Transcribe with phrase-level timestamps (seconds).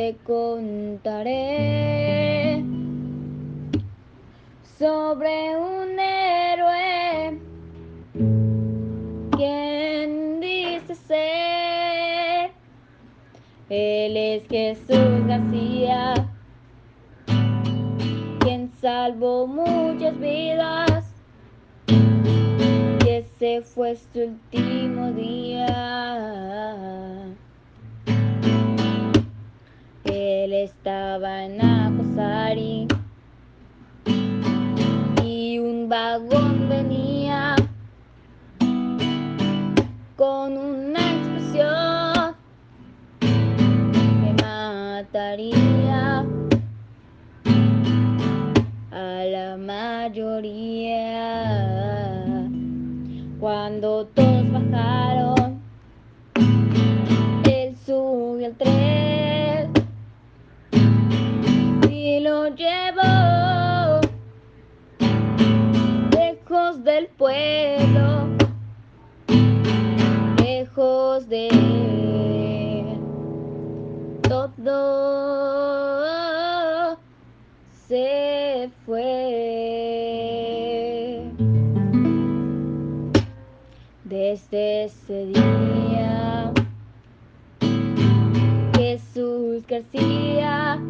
[0.00, 1.34] te contaré
[4.78, 7.38] sobre un héroe
[9.36, 12.50] quien dice ser.
[13.68, 16.14] Él es Jesús García,
[18.40, 21.12] quien salvó muchas vidas.
[21.88, 26.49] Y ese fue su último día.
[30.80, 32.88] Estaba en Acosari
[35.22, 37.54] y un vagón venía
[40.16, 42.34] con una explosión
[43.20, 46.24] que mataría
[48.90, 51.28] a la mayoría.
[53.38, 55.09] Cuando todos bajaron,
[62.56, 64.00] llevó
[66.12, 68.28] lejos del pueblo,
[70.38, 71.48] lejos de
[74.22, 75.00] todo
[77.88, 79.00] se fue.
[84.04, 86.52] Desde ese día,
[88.74, 90.80] Jesús García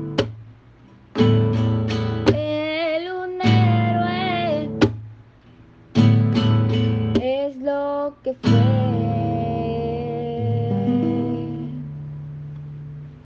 [8.22, 8.79] que fue.